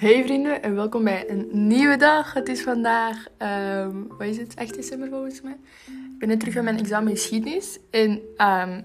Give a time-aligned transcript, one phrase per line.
[0.00, 2.32] Hey vrienden en welkom bij een nieuwe dag.
[2.32, 3.26] Het is vandaag,
[3.82, 5.56] um, wat is het, 8 december volgens mij.
[5.86, 8.84] Ik ben net terug van mijn examen geschiedenis en um,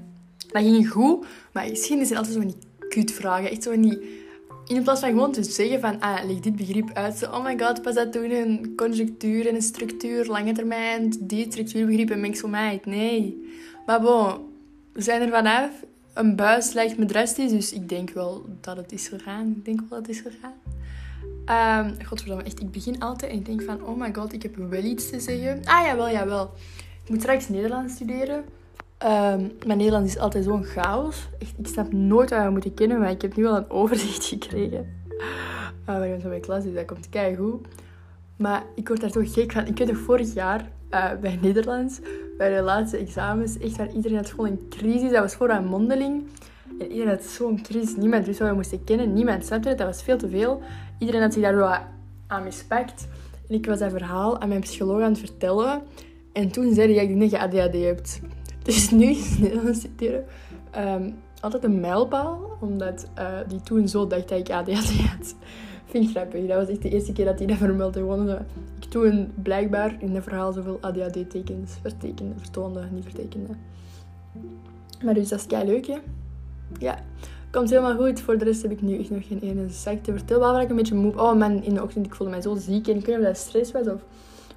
[0.51, 1.25] dat ging goed.
[1.51, 3.49] Maar geschiedenis zijn altijd zo van die kutvragen.
[3.49, 4.23] Echt zo die...
[4.67, 7.17] In plaats van gewoon te zeggen van, ah, leg dit begrip uit.
[7.17, 11.45] Zo, oh my god, pas dat toen een conjunctuur en een structuur, lange termijn, die
[11.51, 12.81] structuurbegrip en mix mij.
[12.85, 13.51] Nee.
[13.85, 14.33] Maar bon,
[14.91, 15.69] we zijn er vanaf.
[16.13, 19.47] Een buis lijkt me drastisch, dus ik denk wel dat het is gegaan.
[19.57, 20.74] Ik denk wel dat het is gegaan.
[21.49, 24.55] Um, godverdomme, echt, ik begin altijd en ik denk van, oh my god, ik heb
[24.55, 25.61] wel iets te zeggen.
[25.65, 26.51] Ah, jawel, jawel.
[27.03, 28.37] Ik moet straks Nederlands studeren.
[29.05, 31.29] Um, mijn Nederlands is altijd zo'n chaos.
[31.39, 34.25] Echt, ik snap nooit wat we moeten kennen, maar ik heb nu al een overzicht
[34.25, 35.03] gekregen.
[35.85, 37.67] We gaan zo bij klas, dus dat komt goed.
[38.37, 39.65] Maar ik word daar toch gek van.
[39.65, 41.99] Ik weet nog vorig jaar uh, bij Nederlands,
[42.37, 45.11] bij de laatste examens, echt waar iedereen had gewoon een crisis.
[45.11, 46.27] Dat was voor een mondeling.
[46.79, 47.95] En iedereen had zo'n crisis.
[47.95, 49.13] Niemand wist wat we moesten kennen.
[49.13, 49.77] Niemand snapte het.
[49.77, 50.61] Dat was veel te veel.
[50.99, 51.75] Iedereen had zich daar wel
[52.27, 53.07] aan mispakt.
[53.49, 55.81] En ik was dat verhaal aan mijn psycholoog aan het vertellen.
[56.33, 58.21] En toen zei hij, ik denk dat je ADHD hebt.
[58.63, 60.25] Dus nu is Nederlands citeren
[60.77, 62.57] um, altijd een mijlpaal.
[62.59, 65.35] Omdat uh, die toen zo dacht dat ik ADHD had.
[65.89, 66.47] Vind ik grappig.
[66.47, 68.41] Dat was echt de eerste keer dat hij dat vermeldde.
[68.79, 73.53] Ik toen blijkbaar in het verhaal zoveel ADHD-tekens vertekende, vertoonde, niet vertekende.
[75.03, 75.97] Maar dus dat is kei leuk, hè?
[76.79, 77.03] Ja
[77.55, 78.21] komt helemaal goed.
[78.21, 80.53] Voor de rest heb ik nu echt nog geen ene zaak te vertellen.
[80.53, 81.13] Dat ik een beetje moe...
[81.13, 82.87] Oh man, in de ochtend, ik voelde mij zo ziek.
[82.87, 84.01] En ik weet niet of dat stress was of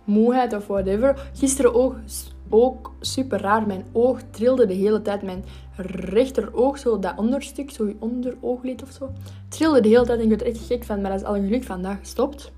[0.04, 1.30] moeheid of whatever.
[1.34, 1.96] Gisteren ook,
[2.48, 3.66] ook super raar.
[3.66, 5.22] Mijn oog trilde de hele tijd.
[5.22, 5.44] Mijn
[5.76, 9.10] rechteroog, zo dat onderstuk, zo je onderooglid of zo,
[9.48, 10.18] trilde de hele tijd.
[10.18, 11.00] En ik werd er echt gek van.
[11.00, 12.52] Maar dat is al geluk vandaag gestopt.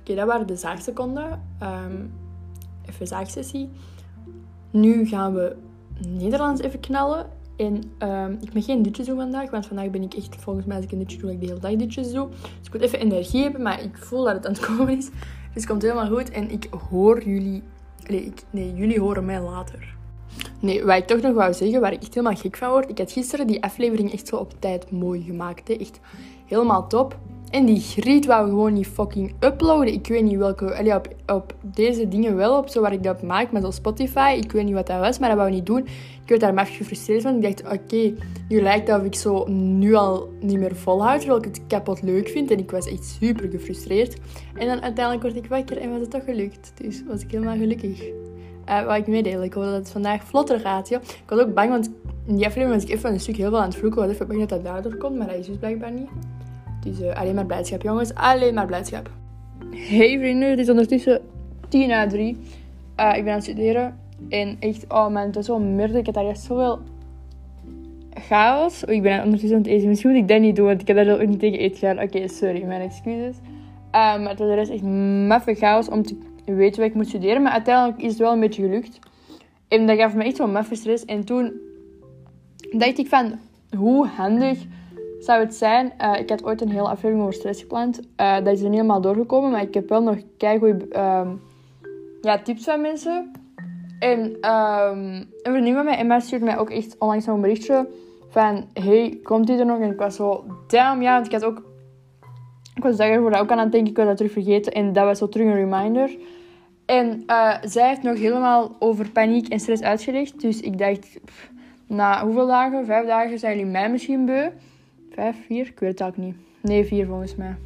[0.00, 1.42] Oké, dat waren de zaagseconden.
[1.62, 2.12] Um,
[2.88, 3.70] even zaagsessie.
[4.70, 5.56] Nu gaan we
[6.08, 7.26] Nederlands even knallen.
[7.60, 10.76] En um, ik mag geen dutjes doen vandaag, want vandaag ben ik echt, volgens mij
[10.76, 12.28] als ik een dutje doe, ik de hele dag dutjes doe.
[12.28, 15.06] Dus ik moet even energie hebben, maar ik voel dat het aan het komen is.
[15.06, 15.14] Dus
[15.54, 17.62] het komt helemaal goed en ik hoor jullie...
[18.06, 19.94] Nee, nee, jullie horen mij later.
[20.60, 22.90] Nee, wat ik toch nog wou zeggen, waar ik echt helemaal gek van word.
[22.90, 25.68] Ik had gisteren die aflevering echt zo op tijd mooi gemaakt.
[25.68, 25.74] Hè.
[25.74, 26.00] Echt
[26.46, 27.18] helemaal top.
[27.50, 29.92] En die griet wou gewoon niet fucking uploaden.
[29.92, 30.92] Ik weet niet welke...
[30.94, 34.38] Op, op deze dingen wel, op zo waar ik dat maak, met op Spotify.
[34.42, 35.86] Ik weet niet wat dat was, maar dat wou niet doen.
[36.22, 37.34] Ik werd daar maar gefrustreerd van.
[37.34, 38.12] Ik dacht, oké,
[38.48, 42.02] nu lijkt dat of ik zo nu al niet meer volhoud, terwijl ik het kapot
[42.02, 42.50] leuk vind.
[42.50, 44.16] En ik was echt super gefrustreerd.
[44.54, 46.72] En dan uiteindelijk word ik wakker en was het toch gelukt.
[46.74, 48.02] Dus was ik helemaal gelukkig.
[48.68, 49.42] Uh, wat ik meedeel.
[49.42, 50.88] Ik hoop dat het vandaag vlotter gaat.
[50.88, 50.98] Ja.
[51.00, 51.90] Ik was ook bang, want
[52.26, 54.02] in die aflevering was ik even een stuk heel veel aan het vloeken.
[54.02, 56.08] Ik was even bang dat dat daardoor komt, maar dat is dus blijkbaar niet.
[56.84, 58.14] Dus uh, alleen maar blijdschap, jongens.
[58.14, 59.10] Alleen maar blijdschap.
[59.70, 61.20] Hey vrienden, het is ondertussen
[61.68, 62.36] 10 na 3.
[62.96, 63.98] Uh, ik ben aan het studeren.
[64.28, 65.96] En echt, oh man, het is zo murder.
[65.96, 66.78] Ik heb daar echt zoveel
[68.14, 68.84] chaos.
[68.84, 69.88] Oh, ik ben ondertussen aan het eten.
[69.88, 72.00] Misschien moet ik dat niet doen, want ik heb daar ook niet tegen eten gaan.
[72.00, 73.36] Oké, sorry, mijn excuses.
[73.36, 73.42] Uh,
[73.92, 74.82] maar het was echt
[75.26, 77.42] maffe chaos om te weten wat ik moet studeren.
[77.42, 78.98] Maar uiteindelijk is het wel een beetje gelukt.
[79.68, 81.04] En dat gaf me echt zo'n maffe stress.
[81.04, 81.52] En toen
[82.70, 83.38] dacht ik van,
[83.76, 84.58] hoe handig
[85.20, 85.92] zou het zijn.
[86.00, 88.00] Uh, ik had ooit een hele aflevering over stress gepland.
[88.20, 91.30] Uh, dat is er niet helemaal doorgekomen, maar ik heb wel nog keigoede uh,
[92.20, 93.30] ja, tips van mensen.
[93.98, 97.88] En um, een vriendin van mij, Emma, stuurde mij ook echt onlangs nog een berichtje
[98.28, 98.64] van...
[98.72, 99.80] Hey, komt die er nog?
[99.80, 100.44] En ik was zo...
[100.66, 101.62] Damn, ja, want ik had ook...
[102.74, 104.72] Ik was daarvoor ook aan het denken, ik was dat terug vergeten.
[104.72, 106.16] En dat was zo terug een reminder.
[106.86, 110.40] En uh, zij heeft nog helemaal over paniek en stress uitgelegd.
[110.40, 111.18] Dus ik dacht,
[111.86, 112.84] na hoeveel dagen?
[112.84, 114.48] Vijf dagen zijn jullie mij misschien beu.
[115.10, 115.66] Vijf, vier?
[115.66, 116.34] Ik weet het ook niet.
[116.62, 117.56] Nee, vier volgens mij.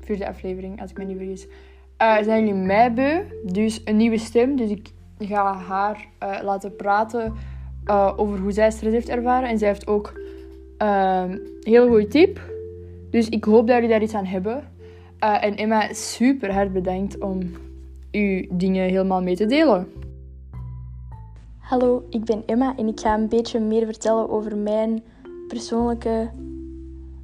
[0.00, 1.46] Vierde aflevering, als ik me niet vergis.
[2.02, 3.22] Uh, zijn jullie mij beu?
[3.44, 4.56] Dus een nieuwe stem.
[4.56, 7.34] Dus ik ga haar uh, laten praten
[7.84, 9.48] uh, over hoe zij stress heeft ervaren.
[9.48, 10.20] En zij heeft ook
[10.78, 12.40] een heel goede tip.
[13.10, 14.64] Dus ik hoop dat jullie daar iets aan hebben.
[15.18, 17.40] en Emma, super hard bedankt om
[18.12, 19.92] uw dingen helemaal mee te delen.
[21.58, 25.02] Hallo, ik ben Emma en ik ga een beetje meer vertellen over mijn
[25.48, 26.30] persoonlijke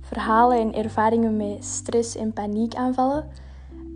[0.00, 3.26] verhalen en ervaringen met stress en paniekaanvallen.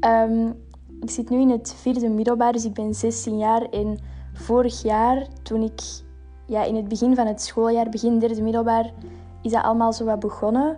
[0.00, 0.54] Um,
[1.00, 3.62] ik zit nu in het vierde middelbaar, dus ik ben 16 jaar.
[3.62, 3.98] En
[4.32, 5.80] vorig jaar, toen ik
[6.46, 8.92] ja, in het begin van het schooljaar, begin derde middelbaar,
[9.42, 10.76] is dat allemaal zo wat begonnen.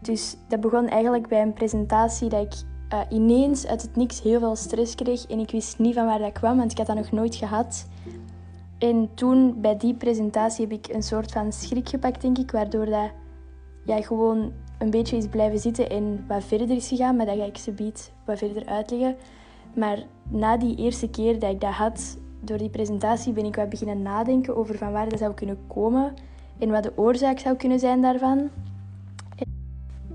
[0.00, 2.62] Dus dat begon eigenlijk bij een presentatie dat ik
[2.92, 5.26] uh, ineens uit het niks heel veel stress kreeg.
[5.26, 7.86] En ik wist niet van waar dat kwam, want ik had dat nog nooit gehad.
[8.82, 12.86] En toen, bij die presentatie, heb ik een soort van schrik gepakt, denk ik, waardoor
[12.86, 13.10] dat
[13.84, 17.16] ja, gewoon een beetje is blijven zitten en wat verder is gegaan.
[17.16, 19.16] Maar dat ga ik ze biedt wat verder uitleggen.
[19.74, 19.98] Maar
[20.28, 24.02] na die eerste keer dat ik dat had, door die presentatie, ben ik wat beginnen
[24.02, 26.14] nadenken over van waar dat zou kunnen komen
[26.58, 28.50] en wat de oorzaak zou kunnen zijn daarvan.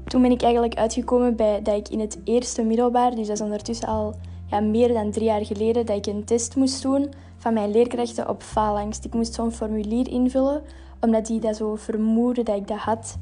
[0.06, 3.44] toen ben ik eigenlijk uitgekomen bij dat ik in het eerste middelbaar, dus dat is
[3.44, 4.16] ondertussen al
[4.46, 8.30] ja, meer dan drie jaar geleden, dat ik een test moest doen van mijn leerkrachten
[8.30, 9.06] op faalangst.
[9.06, 10.62] Ik moest zo'n formulier invullen,
[11.02, 13.18] omdat die dat zo vermoeden dat ik dat had.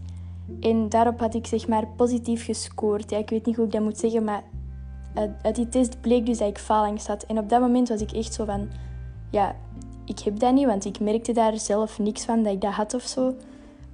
[0.59, 3.09] En daarop had ik zeg maar positief gescoord.
[3.09, 4.44] Ja, ik weet niet hoe ik dat moet zeggen, maar
[5.41, 7.23] uit die test bleek dus dat ik faalangst had.
[7.23, 8.69] En op dat moment was ik echt zo van,
[9.31, 9.56] ja,
[10.06, 12.94] ik heb dat niet, want ik merkte daar zelf niks van dat ik dat had
[12.94, 13.33] of zo.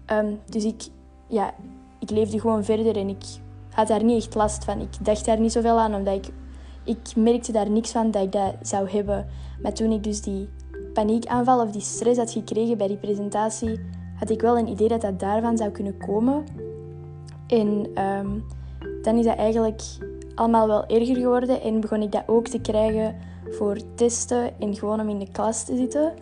[0.05, 0.87] Ehm, dus ik,
[1.27, 1.53] ja,
[1.99, 3.23] ik leefde gewoon verder en ik
[3.69, 4.81] had daar niet echt last van.
[4.81, 6.33] Ik dacht daar niet zoveel aan, omdat ik,
[6.83, 9.27] ik merkte daar niks van dat ik dat zou hebben.
[9.61, 10.49] Maar toen ik dus die
[10.93, 13.79] paniekaanval of die stress had gekregen bij die presentatie,
[14.15, 16.43] had ik wel een idee dat dat daarvan zou kunnen komen.
[17.47, 18.29] En ehm,
[19.01, 19.81] dan is dat eigenlijk
[20.35, 23.15] allemaal wel erger geworden en begon ik dat ook te krijgen
[23.49, 26.13] voor testen en gewoon om in de klas te zitten.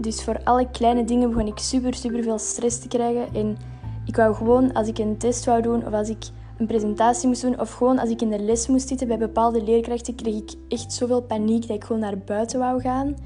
[0.00, 3.34] Dus voor alle kleine dingen begon ik super, super veel stress te krijgen.
[3.34, 3.56] En
[4.04, 6.24] ik wou gewoon, als ik een test wou doen of als ik
[6.62, 9.62] een presentatie moest doen of gewoon als ik in de les moest zitten bij bepaalde
[9.62, 13.16] leerkrachten, kreeg ik echt zoveel paniek dat ik gewoon naar buiten wou gaan.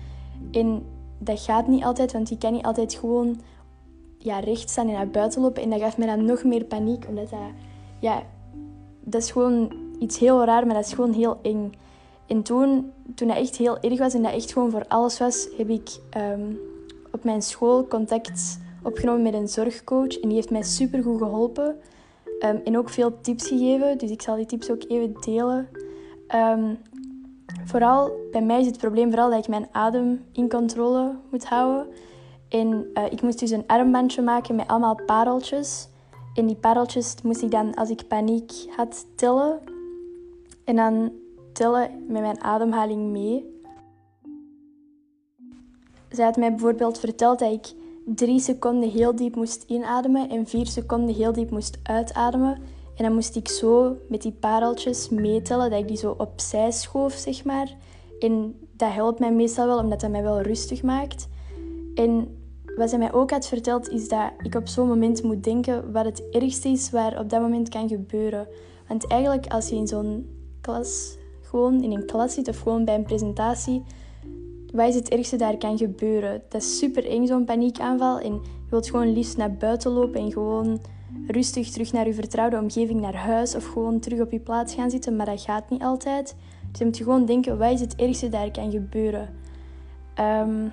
[0.50, 0.82] En
[1.18, 3.40] dat gaat niet altijd, want je kan niet altijd gewoon
[4.18, 5.62] ja, recht staan en naar buiten lopen.
[5.62, 7.38] En dat gaf me dan nog meer paniek, omdat dat,
[8.00, 8.22] ja,
[9.00, 11.72] dat is gewoon iets heel raar, maar dat is gewoon heel eng.
[12.26, 15.48] En toen, toen dat echt heel erg was en dat echt gewoon voor alles was,
[15.56, 16.52] heb ik ehm,
[17.12, 20.20] op mijn school contact opgenomen met een zorgcoach.
[20.20, 21.76] En die heeft mij super goed geholpen.
[22.40, 23.98] Um, en ook veel tips gegeven.
[23.98, 25.68] Dus ik zal die tips ook even delen.
[26.26, 26.74] Ehm,
[27.64, 31.86] vooral, bij mij is het probleem vooral dat ik mijn adem in controle moet houden.
[32.48, 35.88] En uh, ik moest dus een armbandje maken met allemaal pareltjes.
[36.34, 39.60] En die pareltjes moest ik dan, als ik paniek had, tellen.
[40.64, 41.12] En dan
[41.52, 43.54] tellen met mijn ademhaling mee.
[46.08, 47.72] Zij had mij bijvoorbeeld verteld dat ik
[48.14, 52.58] drie seconden heel diep moest inademen en vier seconden heel diep moest uitademen.
[52.96, 57.12] En dan moest ik zo met die pareltjes meetellen, dat ik die zo opzij schoof,
[57.12, 57.76] zeg maar.
[58.18, 61.28] En dat helpt mij meestal wel, omdat dat mij wel rustig maakt.
[61.94, 62.38] En
[62.76, 66.04] wat zij mij ook had verteld, is dat ik op zo'n moment moet denken wat
[66.04, 68.48] het ergste is waar op dat moment kan gebeuren.
[68.88, 70.28] Want eigenlijk als je in zo'n
[70.60, 73.82] klas, gewoon in een klas zit of gewoon bij een presentatie,
[74.72, 76.42] wat is het ergste daar kan gebeuren?
[76.48, 78.18] Dat is super eng, zo'n paniekaanval.
[78.18, 80.80] En je wilt gewoon liefst naar buiten lopen en gewoon
[81.26, 84.90] rustig terug naar je vertrouwde omgeving, naar huis of gewoon terug op je plaats gaan
[84.90, 85.16] zitten.
[85.16, 86.36] Maar dat gaat niet altijd.
[86.70, 89.28] Dus je moet gewoon denken, wat is het ergste daar kan gebeuren?
[90.20, 90.72] Um,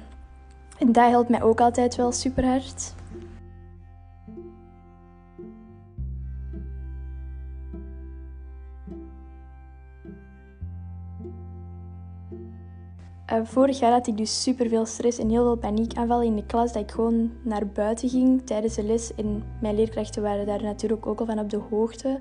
[0.78, 2.94] en dat helpt mij ook altijd wel super hard.
[13.34, 16.46] Uh, vorig jaar had ik dus super veel stress en heel veel paniekaanvallen in de
[16.46, 16.74] klas.
[16.74, 19.16] Dat ik gewoon naar buiten ging tijdens de les.
[19.16, 22.20] En mijn leerkrachten waren daar natuurlijk ook al van op de hoogte.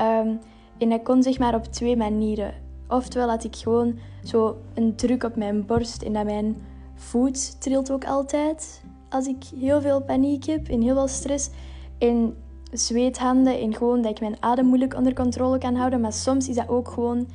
[0.00, 0.38] Um,
[0.78, 2.54] en dat kon zeg maar op twee manieren.
[2.88, 6.56] Oftewel had ik gewoon zo een druk op mijn borst en dat mijn
[6.94, 11.50] voet trilt ook altijd als ik heel veel paniek heb en heel veel stress.
[11.98, 12.36] En
[12.72, 16.00] zweethanden en gewoon dat ik mijn adem moeilijk onder controle kan houden.
[16.00, 17.28] Maar soms is dat ook gewoon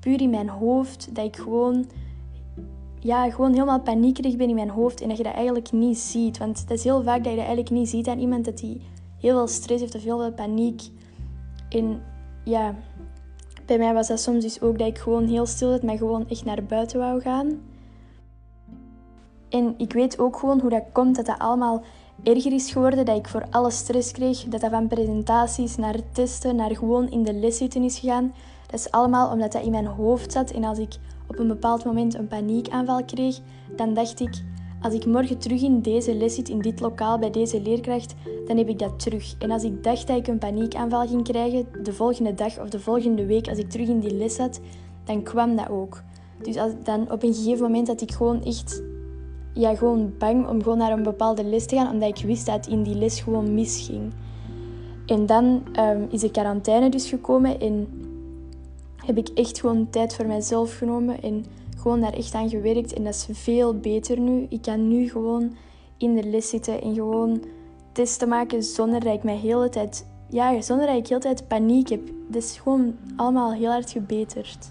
[0.00, 1.14] puur in mijn hoofd.
[1.14, 1.86] Dat ik gewoon,
[3.06, 6.38] ja, gewoon helemaal paniekerig ben in mijn hoofd en dat je dat eigenlijk niet ziet.
[6.38, 8.80] Want het is heel vaak dat je dat eigenlijk niet ziet aan iemand dat hij
[9.20, 10.82] heel veel stress heeft of heel veel paniek.
[11.68, 12.02] En
[12.44, 12.74] ja,
[13.66, 16.28] bij mij was dat soms dus ook dat ik gewoon heel stil zat, maar gewoon
[16.28, 17.60] echt naar buiten wou gaan.
[19.48, 21.82] En ik weet ook gewoon hoe dat komt dat dat allemaal
[22.22, 23.04] erger is geworden.
[23.04, 24.44] Dat ik voor alle stress kreeg.
[24.44, 28.34] Dat dat van presentaties naar testen, naar gewoon in de les zitten is gegaan.
[28.66, 30.50] Dat is allemaal omdat dat in mijn hoofd zat.
[30.50, 30.96] En als ik
[31.28, 33.38] op een bepaald moment een paniekaanval kreeg,
[33.76, 34.42] dan dacht ik...
[34.80, 38.14] Als ik morgen terug in deze les zit, in dit lokaal, bij deze leerkracht,
[38.46, 39.34] dan heb ik dat terug.
[39.38, 42.80] En als ik dacht dat ik een paniekaanval ging krijgen, de volgende dag of de
[42.80, 44.60] volgende week, als ik terug in die les zat,
[45.04, 46.02] dan kwam dat ook.
[46.42, 48.82] Dus als, dan op een gegeven moment had ik gewoon echt
[49.52, 52.54] ja, gewoon bang om gewoon naar een bepaalde les te gaan, omdat ik wist dat
[52.54, 54.12] het in die les gewoon misging.
[55.06, 57.88] En dan ehm, is de quarantaine dus gekomen en
[59.06, 61.44] heb ik echt gewoon tijd voor mezelf genomen en
[61.78, 62.92] gewoon daar echt aan gewerkt.
[62.92, 64.46] En dat is veel beter nu.
[64.48, 65.56] Ik kan nu gewoon
[65.98, 67.42] in de les zitten en gewoon
[67.92, 71.88] testen maken zonder dat ik mij hele tijd, ja, zonder dat ik heel tijd paniek
[71.88, 72.10] heb.
[72.28, 74.70] Dat is gewoon allemaal heel hard gebeterd.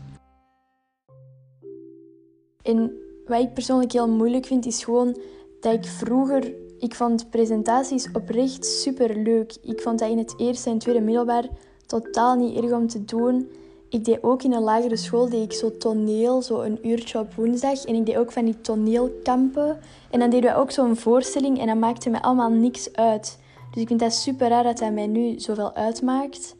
[2.61, 2.91] En
[3.25, 5.17] wat ik persoonlijk heel moeilijk vind, is gewoon
[5.59, 6.53] dat ik vroeger...
[6.79, 9.57] Ik vond presentaties oprecht super leuk.
[9.61, 11.49] Ik vond dat in het eerste en tweede middelbaar
[11.85, 13.49] totaal niet erg om te doen.
[13.89, 17.33] Ik deed ook in een lagere school deed ik zo toneel, zo een uurtje op
[17.33, 17.85] woensdag.
[17.85, 19.79] En ik deed ook van die toneelkampen.
[20.11, 23.39] En dan deden we ook zo'n voorstelling en dat maakte me allemaal niks uit.
[23.71, 26.55] Dus ik vind dat super raar dat dat mij nu zoveel uitmaakt.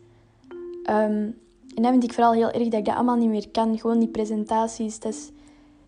[0.84, 1.30] Ehm,
[1.76, 3.80] en dat vind ik vooral heel erg dat ik dat allemaal niet meer kan.
[3.80, 5.00] Gewoon die presentaties.
[5.00, 5.32] Dat, is,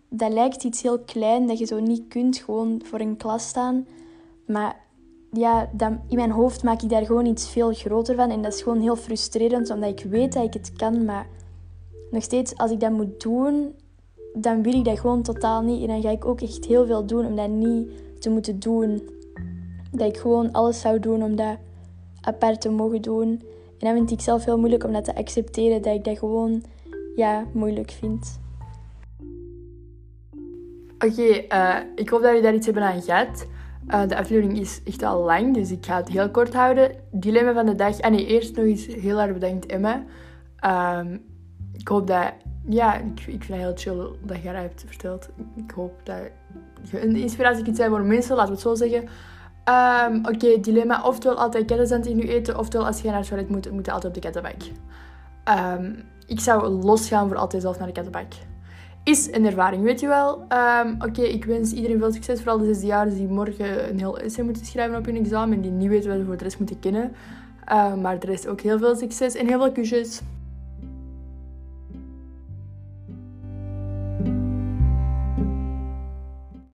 [0.08, 3.86] dat lijkt iets heel klein dat je zo niet kunt gewoon voor een klas staan.
[4.46, 4.80] Maar
[5.32, 8.30] ja, dan, in mijn hoofd maak ik daar gewoon iets veel groter van.
[8.30, 11.04] En dat is gewoon heel frustrerend, omdat ik weet dat ik het kan.
[11.04, 11.26] Maar
[12.10, 13.74] nog steeds, als ik dat moet doen,
[14.34, 15.80] dan wil ik dat gewoon totaal niet.
[15.80, 19.08] En dan ga ik ook echt heel veel doen om dat niet te moeten doen.
[19.90, 21.56] Dat ik gewoon alles zou doen om dat
[22.20, 23.28] apart te mogen doen.
[23.78, 26.62] En dan vind ik zelf heel moeilijk om dat te accepteren, dat ik dat gewoon
[27.16, 28.40] ja, moeilijk vind.
[30.98, 33.46] Oké, uh, ik hoop dat jullie daar iets hebben aan gehad.
[33.88, 36.90] Uh, de aflevering is echt al lang, dus ik ga het heel kort houden.
[37.10, 37.98] Dilemma van de dag.
[37.98, 40.04] En nee, eerst nog eens heel erg bedankt, Emma.
[40.98, 41.24] Um,
[41.72, 42.32] ik hoop dat...
[42.68, 45.28] Ja, ik, ik vind het heel chill dat je dat hebt verteld.
[45.56, 46.16] Ik hoop dat
[46.90, 49.08] je een inspiratie kunt zijn voor mensen, laten we het zo zeggen.
[50.12, 51.02] Um, Oké, dilemma.
[51.02, 53.92] Oftewel altijd kettenzand in je eten, oftewel als je naar het toilet moet, moet je
[53.92, 54.62] altijd op de kettenbak.
[55.76, 58.32] Um, ik zou losgaan voor altijd zelf naar de kettenbak
[59.08, 60.46] is een ervaring, weet je wel.
[60.82, 64.44] Um, Oké, ik wens iedereen veel succes, vooral de zesdejaars die morgen een heel essay
[64.44, 66.78] moeten schrijven op hun examen en die niet weten wat ze voor de rest moeten
[66.80, 67.12] kennen.
[67.72, 70.20] Uh, maar er is ook heel veel succes en heel veel kusjes.